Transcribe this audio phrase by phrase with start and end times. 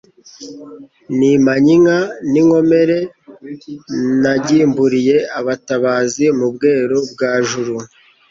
[1.17, 1.99] nimanye inka
[2.31, 2.97] n'inkomere
[4.21, 7.75] nagimbuliye abatabazi mu Bweru bwa Juru